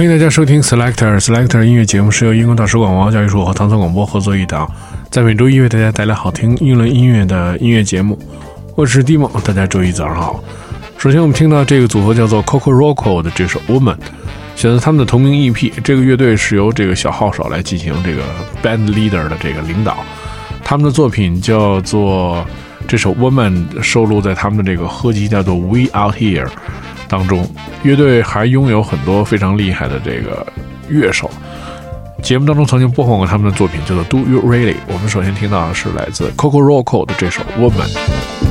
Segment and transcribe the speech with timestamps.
[0.00, 4.66] 欢迎大家收听 Selector Selector 音乐节目，是由英国大使馆文化教育处和唐宋广播合作一档，
[5.10, 8.18] 在每周一为大家带来好听英伦音乐的音乐节目。
[8.74, 10.42] 我是 Dimo，大家周一早上好。
[10.96, 13.98] 首先，我们听到这个组合叫做 Coco Roco 的这首 Woman，
[14.56, 15.70] 选择他们的同名 EP。
[15.84, 18.22] 这个乐队是由这个小号手来进行这个
[18.62, 19.98] band leader 的这个领导。
[20.64, 22.42] 他们的作品叫做
[22.88, 26.48] 这首 Woman，收录在他们的这个合集叫做 We Out Here
[27.10, 27.46] 当中。
[27.82, 30.46] 乐队还拥有很多非常厉害的这个
[30.88, 31.30] 乐手。
[32.22, 34.76] 节目当中曾经播放过他们的作品，叫做 Do You Really？
[34.86, 38.49] 我们首先听到的是来自 Coco Roco 的这首 Woman。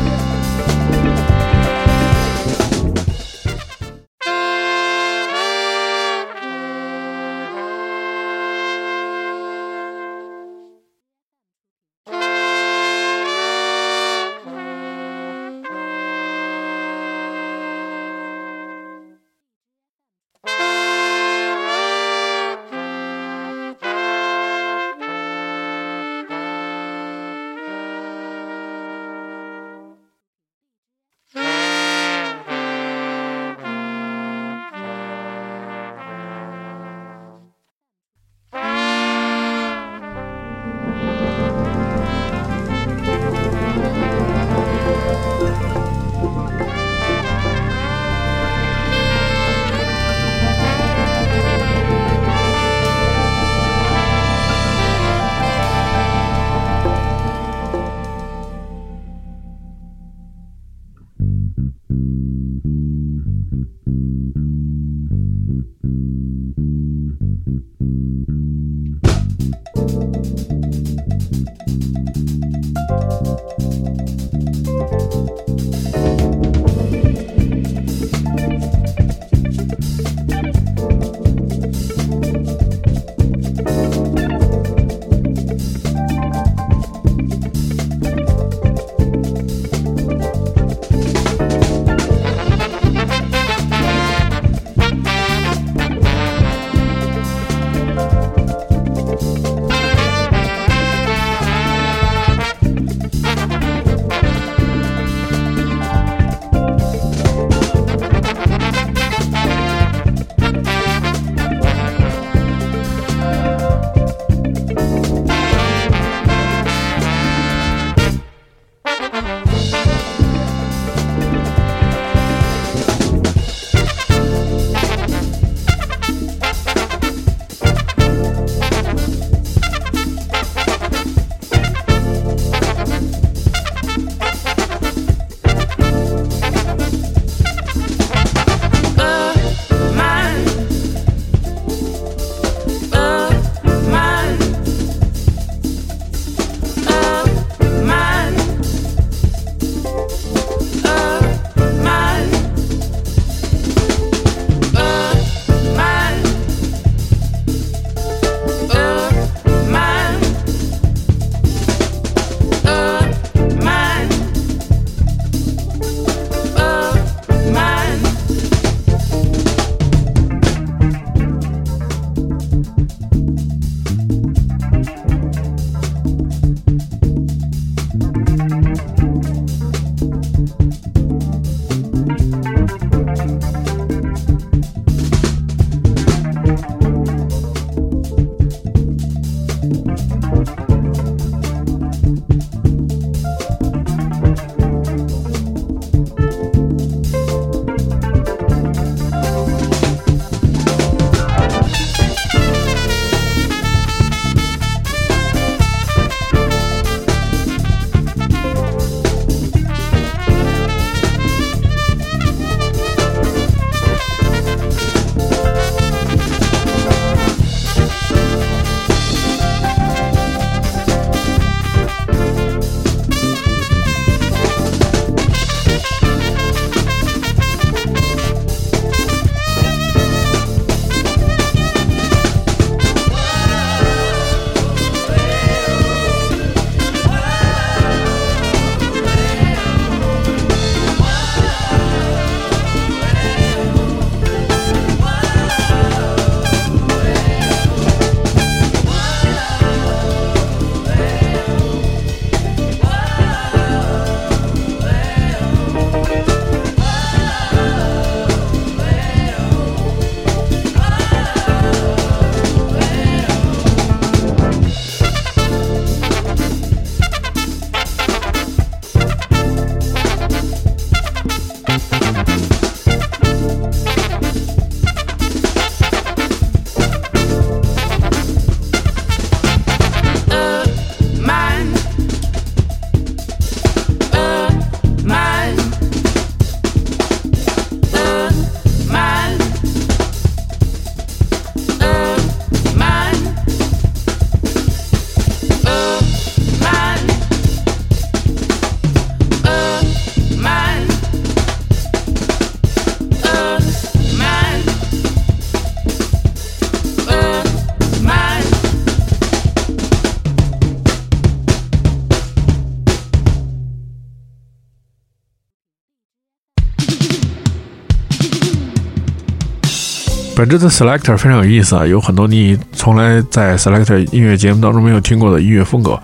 [320.49, 326.01] 这次 Selector 非常有意思啊，有很多你从来在 Selector 音乐节目当中没有听过的音乐风格。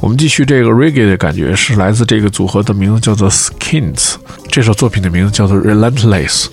[0.00, 4.14] 我们继续这个 Reggae 的感觉，是来自这个组合的名字叫做 Skins，
[4.48, 6.46] 这首作品的名字叫做 Relentless。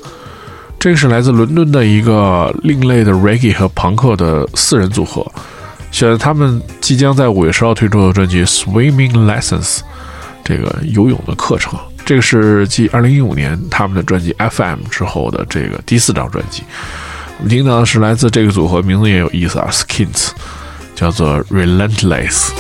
[0.78, 5.26] 这个是来自伦敦的一个另类的 Reggae 和朋克的四人组合，
[5.92, 9.80] 选择他们即将在五月十号推出的专辑 Swimming Lessons，
[10.44, 11.80] 这个游泳的课程。
[12.06, 16.64] 这个是继二零一五年他们的专辑 FM 之后的这个第四张专辑。
[17.40, 20.30] 我们听到的是来自这个组合，名字也有意思啊，Skins，
[20.96, 22.52] 叫做 Relentless。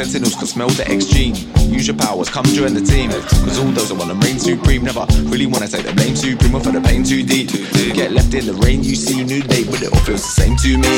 [0.00, 1.34] Sentinels can smell the X gene.
[1.70, 3.10] Use your powers, come join the team.
[3.44, 6.60] Cause all those that wanna reign supreme never really wanna take the blame supreme or
[6.60, 7.52] for the pain too deep.
[7.94, 10.56] Get left in the rain, you see new day, but it all feels the same
[10.56, 10.88] to me.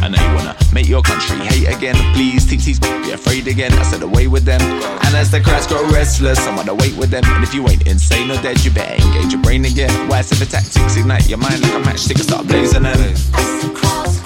[0.00, 1.96] I know you wanna make your country hate again.
[2.14, 3.72] Please, TT's be afraid again.
[3.74, 4.60] I said away with them.
[4.62, 7.24] And as the crowds grow restless, I wanna wait with them.
[7.26, 9.90] And if you ain't insane or dead, you better engage your brain again.
[10.08, 12.98] Why the tactics ignite your mind like a matchstick and start blazing them.
[13.00, 14.25] As the crowds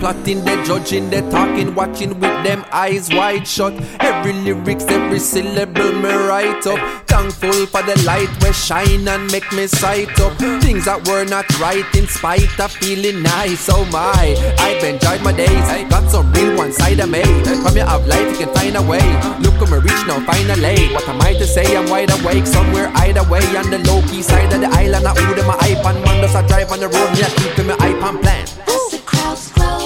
[0.00, 3.74] plotting, they're judging, they're talking, watching with them eyes wide shut.
[4.00, 6.80] Every lyrics, every syllable me write up.
[7.06, 10.32] Thankful for the light where shine and make me sight up.
[10.64, 13.68] Things that were not right in spite of feeling nice.
[13.70, 15.66] Oh my, I've enjoyed my days.
[15.68, 17.22] I got some real one side of me.
[17.62, 19.04] From your of life, you can find a way.
[19.44, 20.88] Look at me reach now, finally.
[20.94, 21.76] What am I to say?
[21.76, 25.06] I'm wide awake somewhere either way on the low key side of the island.
[25.06, 27.10] I order my iPhone, one does I drive on the road.
[27.12, 28.99] Me, I keep my iPhone plan.
[29.30, 29.79] As the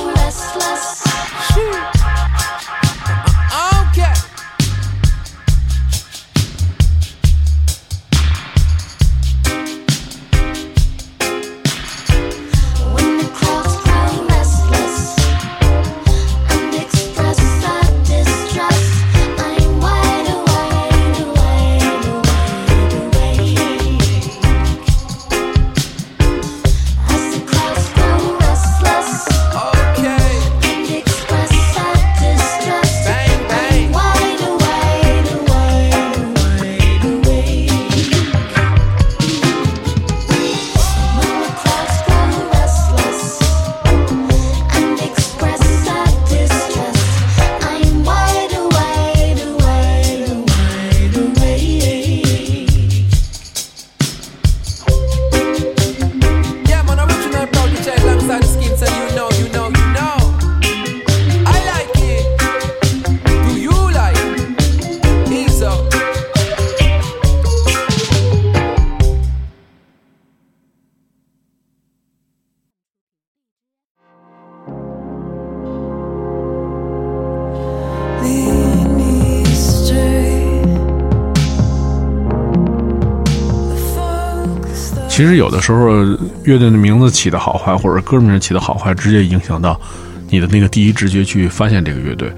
[85.14, 86.02] 其实有的时候
[86.42, 89.80] 乐队的名字起的好坏，或者歌名起的好坏，直接影响到
[90.28, 92.32] 你的那个第一直觉去发现这个乐队。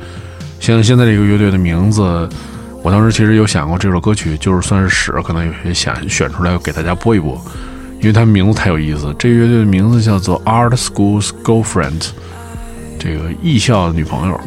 [0.61, 2.29] 像现在这个乐队的名字，
[2.83, 7.43] 我当时其实有想过这首歌曲，就是算是屎，可能有些想选出来给大家播一播，
[8.01, 9.07] 因为它名字太有意思。
[9.19, 12.11] 这个乐队的名字叫做 Art School's Girlfriend，
[12.99, 14.39] 这个艺校女朋友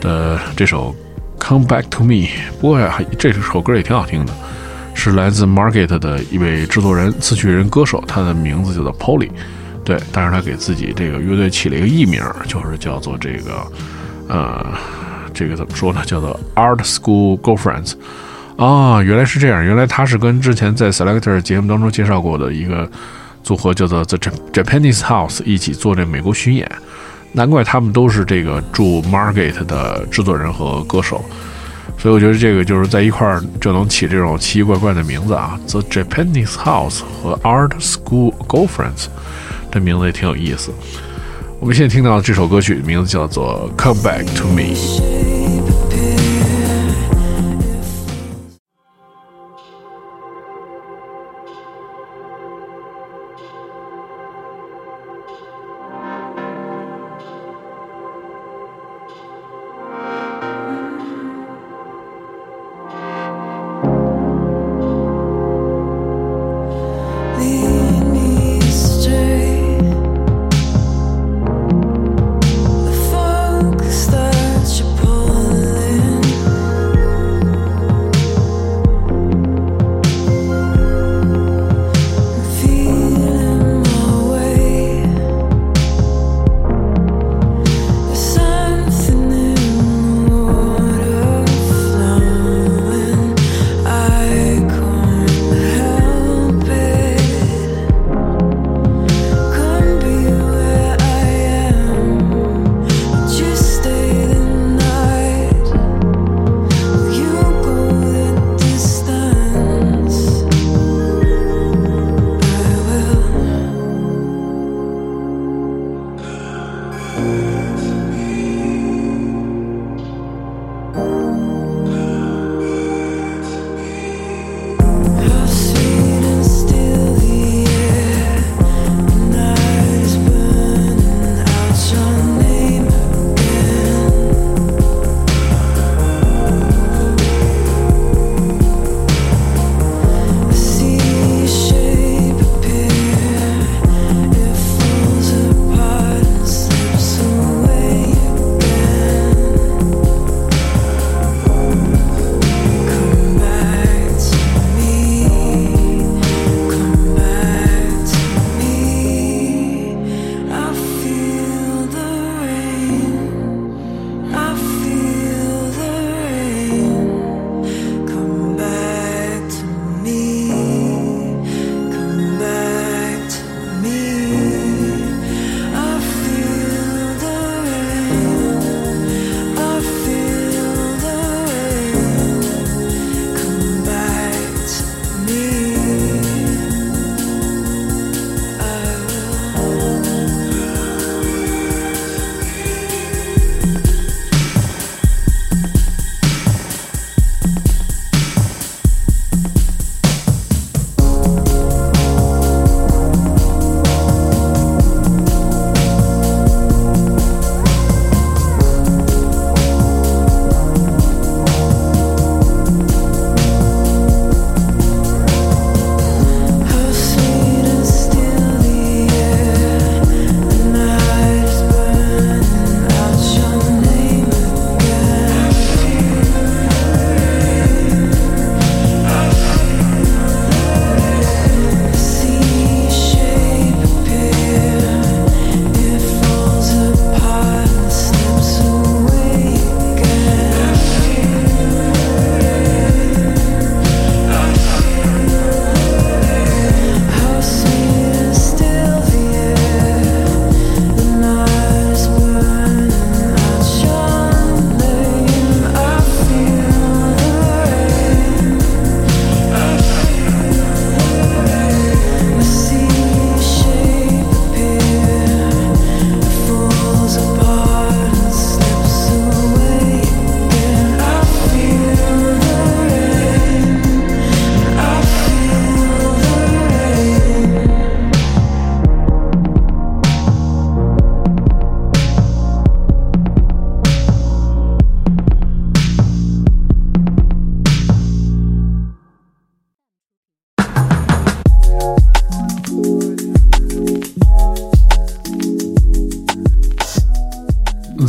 [0.00, 0.94] 的这首
[1.40, 2.28] Come Back to Me。
[2.60, 4.32] 不过呀，这首歌也挺好听的，
[4.98, 9.30] 是来自 Market 的一位制作人、词曲人、歌手，他的名字叫做 Polly。
[9.84, 13.72] 对，但是他给自己这个乐队起了一个艺名，就是叫做这个，
[14.28, 14.66] 呃。
[15.34, 16.02] 这个怎么说呢？
[16.04, 17.92] 叫做 Art School Girlfriends
[18.56, 19.64] 啊，原来是这样。
[19.64, 22.90] 原来他是跟之前在 Selector 节目当中介绍过的一个
[23.44, 24.18] 组合叫做 The
[24.52, 26.68] Japanese House 一起做这美国巡演。
[27.32, 31.24] 难怪他们都是这个驻 Market 的制作人和歌手。
[31.98, 39.06] 所以我觉得这个就是在一块儿就能起这种奇奇怪怪的名字啊，The Japanese House 和 Art School Girlfriends
[39.72, 40.72] 这名字也挺有意思。
[41.60, 44.74] 我们现在听到的这首歌曲名字叫做《Come Back to Me》。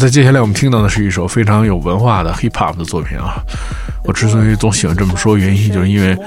[0.10, 3.41] 接下来我们听到的是一首非常有文化的 hip hop 的作品啊。
[4.04, 6.17] 我之所以总喜欢这么说，原因就是因为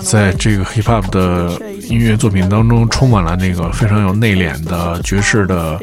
[0.00, 5.78] 在这个 hip hop 的音乐作品当中，充满了那个非常有内敛的爵士的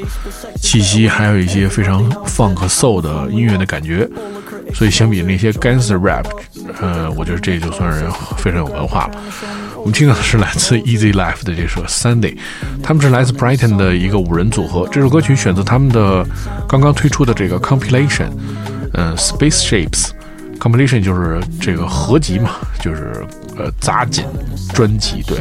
[0.60, 4.10] 气息，还有一些非常 funk soul 的音乐的感觉。
[4.74, 6.26] 所以相比那些 gangster rap，
[6.82, 8.06] 呃，我觉得这就算是
[8.38, 9.12] 非常有文化了。
[9.86, 12.36] 我们听到的是来自 Easy Life 的这首 Sunday，
[12.82, 14.90] 他们是来自 Brighton 的一个五人组合。
[14.92, 16.26] 这首歌曲选择他们的
[16.68, 18.30] 刚刚推出的这个 compilation，
[18.94, 20.10] 嗯，Space Shapes
[20.58, 23.24] compilation 就是这个合集嘛，就是
[23.60, 24.26] 呃杂锦
[24.74, 25.22] 专辑。
[25.28, 25.38] 对，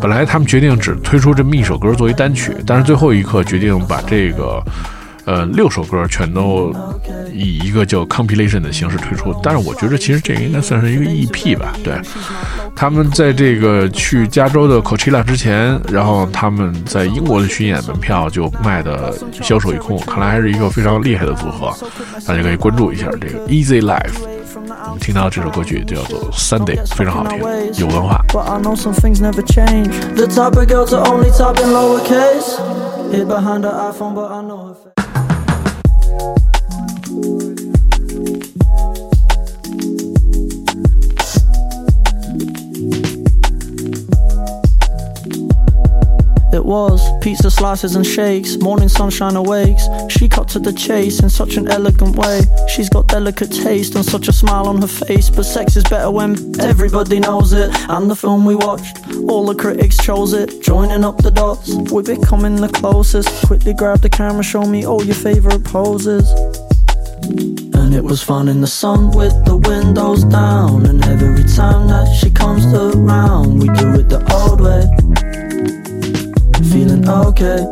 [0.00, 4.60] 本来他们决定只推出这么一首歌作为单曲，但是最后一刻决定把这个。
[5.24, 6.74] 呃，六首歌全都
[7.32, 11.74] 以一个叫 compilation 的形式推出，但是我觉得其实这个应该算是一个 EP 吧。
[11.84, 11.94] 对，
[12.74, 21.72] 他们在这个去加州的 Coachella 之前，然后他们在英国的巡演门票就卖的销售一空，看来还是一个非常厉害的组合，
[22.26, 24.18] 大家可以关注一下这个 Easy Life。
[24.84, 27.38] 我们听到这首歌曲叫做 Sunday，非常好听，
[27.76, 28.20] 有文化。
[36.12, 36.42] But
[38.64, 39.11] I
[46.52, 49.88] It was pizza slices and shakes, morning sunshine awakes.
[50.10, 52.42] She cut to the chase in such an elegant way.
[52.68, 55.30] She's got delicate taste and such a smile on her face.
[55.30, 57.70] But sex is better when everybody knows it.
[57.88, 60.62] And the film we watched, all the critics chose it.
[60.62, 63.46] Joining up the dots, we're becoming the closest.
[63.46, 66.30] Quickly grab the camera, show me all your favorite poses.
[67.74, 70.84] And it was fun in the sun with the windows down.
[70.84, 75.31] And every time that she comes around, we do it the old way
[76.70, 77.66] feeling okay.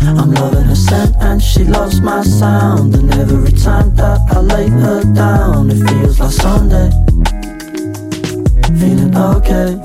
[0.00, 2.94] I'm loving her scent and she loves my sound.
[2.94, 6.90] And every time that I lay her down, it feels like Sunday.
[8.78, 9.78] Feeling okay.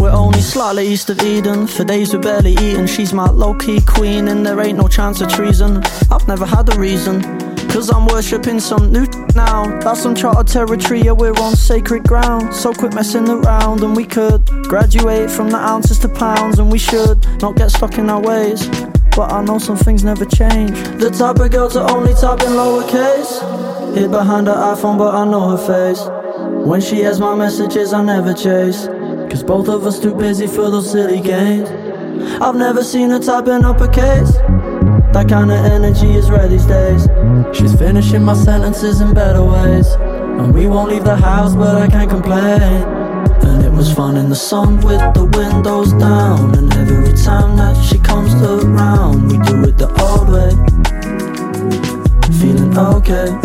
[0.00, 1.66] We're only slightly east of Eden.
[1.66, 2.86] For days we're barely eating.
[2.86, 5.82] She's my low key queen, and there ain't no chance of treason.
[6.10, 7.39] I've never had a reason.
[7.70, 9.78] Cause I'm worshipping some new now.
[9.80, 12.52] That's uncharted territory, yeah, we're on sacred ground.
[12.52, 16.78] So quit messing around, and we could graduate from the ounces to pounds, and we
[16.78, 18.68] should not get stuck in our ways.
[19.16, 20.72] But I know some things never change.
[20.98, 23.94] The type of girl to only type in lowercase.
[23.94, 26.02] Hid behind her iPhone, but I know her face.
[26.66, 28.86] When she has my messages, I never chase.
[29.30, 31.68] Cause both of us too busy for those silly games.
[32.40, 34.36] I've never seen her type in uppercase.
[35.12, 37.08] That kind of energy is rare these days.
[37.52, 39.88] She's finishing my sentences in better ways.
[39.88, 42.62] And we won't leave the house, but I can't complain.
[42.62, 46.54] And it was fun in the sun with the windows down.
[46.56, 50.50] And every time that she comes around, we do it the old way.
[52.38, 53.36] Feeling okay.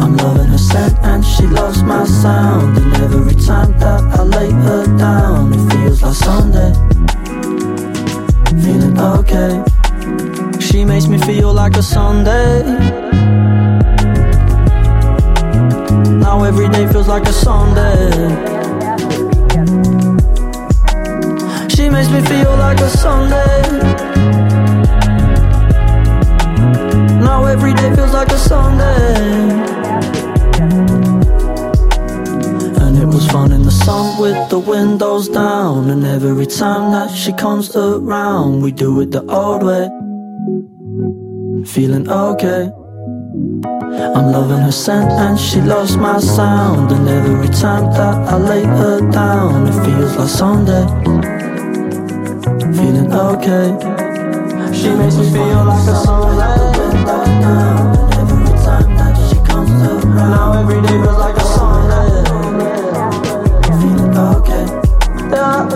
[0.00, 2.78] I'm loving her scent and she loves my sound.
[2.78, 6.72] And every time that I lay her down, it feels like Sunday.
[8.62, 9.69] Feeling okay.
[10.60, 12.62] She makes me feel like a Sunday.
[16.18, 18.10] Now every day feels like a Sunday.
[21.74, 23.62] She makes me feel like a Sunday.
[27.20, 29.14] Now every day feels like a Sunday.
[32.82, 35.90] And it was fun in the sun with the windows down.
[35.90, 39.99] And every time that she comes around, we do it the old way.
[41.74, 42.68] Feeling okay.
[44.16, 46.90] I'm loving her scent and she loves my sound.
[46.90, 50.84] And every time that I lay her down, it feels like Sunday.
[52.74, 53.70] Feeling okay.
[54.74, 55.94] She makes me feel like a.
[57.22, 57.44] And
[58.18, 62.10] every time that she comes around, now every day feels like a Sunday.
[63.78, 64.64] Feeling okay.
[65.30, 65.68] Yeah,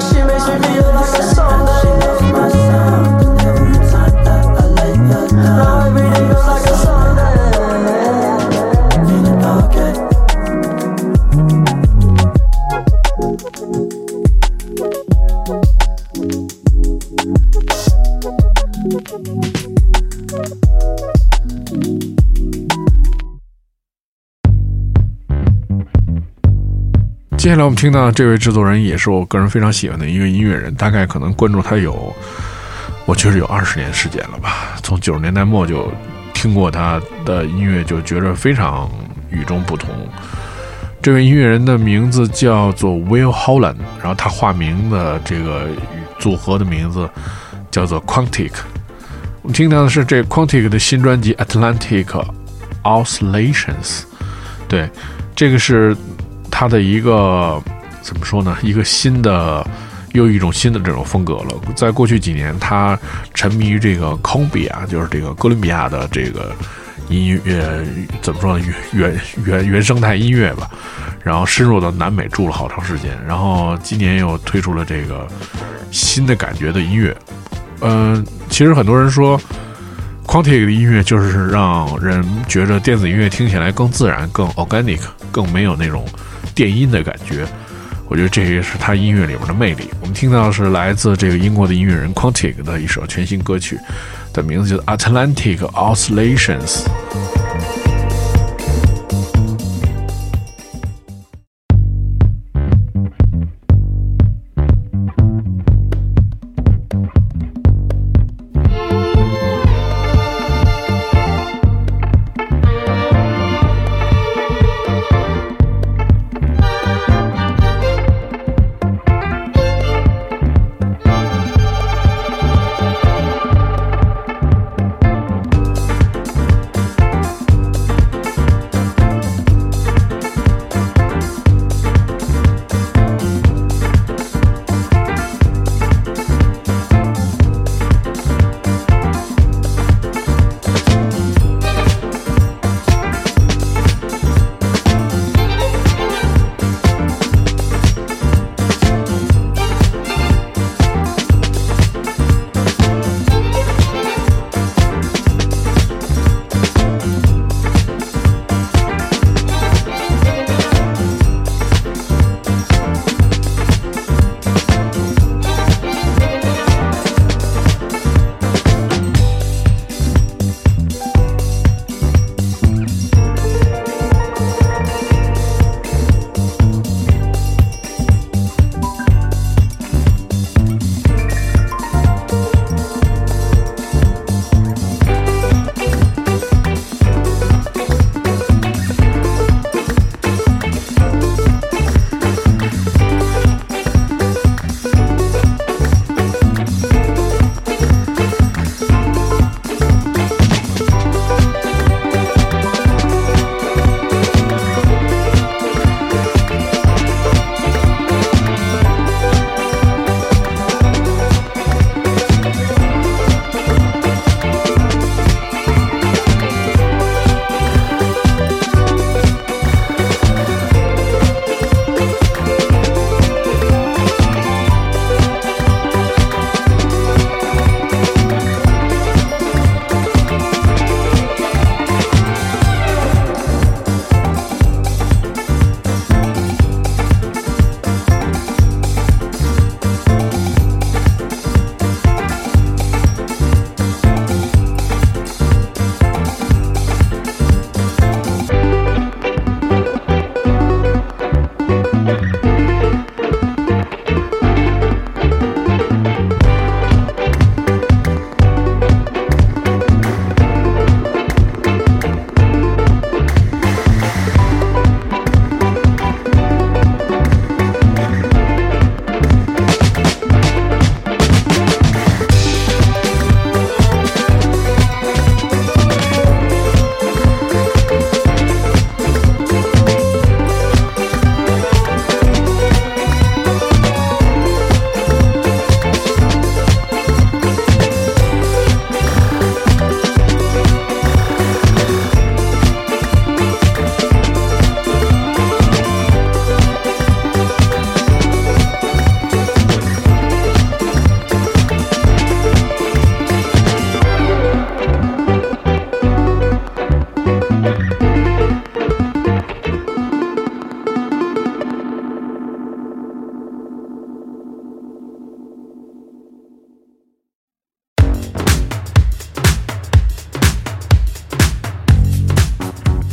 [27.45, 32.11] 接下来我们听到这位制作人也是我个人非常喜欢的一个音乐人，大概可能关注他有，
[33.05, 34.75] 我觉得有二十年时间了吧。
[34.83, 35.93] 从九十年代末就
[36.33, 38.91] 听过他的音乐，就觉得非常
[39.31, 39.91] 与众不同。
[41.03, 45.67] 这位音乐人的名字叫做 Will Holland，然后他化名的这个
[46.19, 47.07] 组合的名字
[47.71, 48.53] 叫做 Quantic。
[49.43, 52.27] 我们听到的是这 Quantic 的新专辑《Atlantic
[52.85, 53.67] Oscillations》，
[54.67, 54.89] 对，
[55.37, 55.95] 这个是
[56.57, 57.61] 他的一个
[58.01, 58.57] 怎么说呢？
[58.63, 59.67] 一个新的，
[60.13, 61.49] 又一种新的这种风格了。
[61.75, 62.97] 在过去几年，他
[63.35, 66.55] 沉迷于这个 c o m b i a 就是这个哥伦比亚的这个
[67.09, 67.85] 音乐，
[68.23, 68.65] 怎么说呢？
[68.93, 70.71] 原原原原生态音乐吧。
[71.25, 75.27] 然后深入到南美住了好长时间，然后今年又推出了这个
[75.91, 77.17] 新的感觉的音乐。
[77.81, 79.41] 嗯，其实很多人说
[80.25, 85.01] ，Quantic 的音乐就是让人觉着电子音乐听起来更自然、更 organic、
[85.33, 86.07] 更没有那种
[86.55, 87.47] 电音的感觉。
[88.07, 89.89] 我觉得这也是他音乐里面的魅力。
[90.01, 93.79] 我们听到是来自这个英国的音乐人 Quantic 的一首全新歌曲，
[94.33, 96.85] 的名字叫《Atlantic Oscillations》。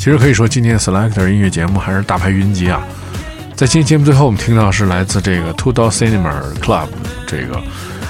[0.01, 2.81] 其实可以说，今天 Selector 音乐节目还是大牌云集啊！
[3.55, 6.87] 在今天节目最后，我们听到是来自这个 Two Door Cinema Club
[7.27, 7.61] 这个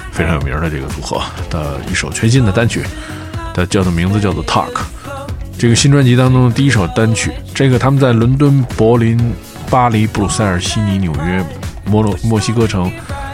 [0.10, 2.82] 非常有名的这个组合的一首全新的单曲，
[3.54, 4.72] 它叫的名字叫做 Talk。
[5.60, 9.34] 这个新专辑当中的第一首单曲，这个他们在伦敦、柏林、
[9.70, 11.46] 巴黎、布鲁塞尔、悉尼、纽约、
[11.84, 12.90] 摩洛墨西哥城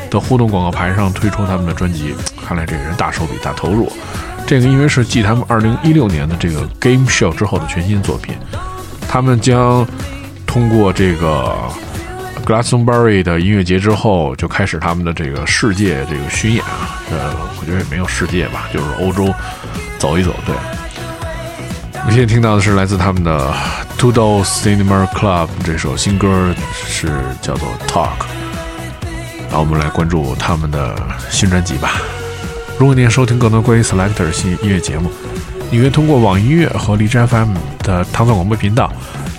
[0.10, 3.88] 的互动广告牌上推出他们的专辑，看来这个人大手笔、大投入。
[4.48, 8.34] 这个因为是继他们二零一六年的这个 Game Show 之后的全新作品，
[9.06, 9.86] 他们将
[10.46, 11.54] 通过这个
[12.46, 16.98] Glastonbury 的音乐节之后，就开始他们的这个世界这个巡演啊。
[17.12, 19.34] 呃，我觉得也没有世界吧，就是欧洲
[20.00, 20.34] 走一走。
[20.46, 20.56] 对，
[21.96, 23.54] 我们现在听到的是来自他们的
[23.98, 27.10] Two Door Cinema Club 这首新歌，是
[27.42, 28.26] 叫做 Talk。
[29.50, 30.96] 然后我们来关注他们的
[31.30, 32.02] 新专辑吧。
[32.80, 35.10] 如果你想收听更多关于 Selector 新音乐节目，
[35.72, 38.94] 你可以通过网易音乐和荔枝 FM 的唐宋广播频道，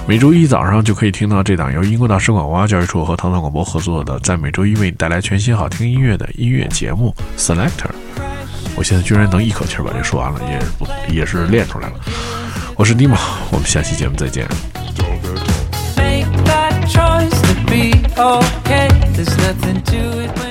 [0.08, 7.90] 每周一早上就可以听到这档由英国大使馆文化教育处和唐宋广播合作的，在每周一为你带来全新好听音乐的音乐节目 Selector。
[8.74, 11.94] 我现在居然能一口气把这说完了，也不也是练出来了。
[12.74, 13.16] 我是 Dima，
[13.52, 14.48] 我们下期节目再见。
[15.96, 20.47] Make that choice to be ok There's nothing to it